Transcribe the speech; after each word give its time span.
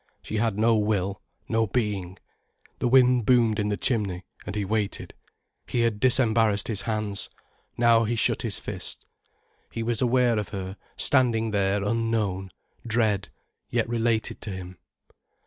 She 0.23 0.37
had 0.37 0.57
no 0.57 0.75
will, 0.77 1.21
no 1.47 1.67
being. 1.67 2.17
The 2.79 2.87
wind 2.87 3.23
boomed 3.27 3.59
in 3.59 3.69
the 3.69 3.77
chimney, 3.77 4.23
and 4.47 4.55
he 4.55 4.65
waited. 4.65 5.13
He 5.67 5.81
had 5.81 5.99
disembarrassed 5.99 6.67
his 6.69 6.81
hands. 6.81 7.29
Now 7.77 8.05
he 8.05 8.15
shut 8.15 8.41
his 8.41 8.57
fists. 8.57 9.05
He 9.69 9.83
was 9.83 10.01
aware 10.01 10.39
of 10.39 10.49
her 10.49 10.75
standing 10.97 11.51
there 11.51 11.83
unknown, 11.83 12.49
dread, 12.83 13.29
yet 13.69 13.87
related 13.87 14.41
to 14.41 14.49
him. 14.49 14.79